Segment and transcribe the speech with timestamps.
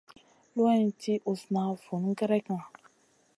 [0.53, 2.59] Luwayna ti usna vun gerekna.